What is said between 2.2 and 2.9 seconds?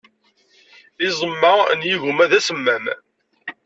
d asemmam.